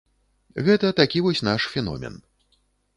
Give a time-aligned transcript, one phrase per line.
[0.69, 2.21] Гэта такі вось наш феномен.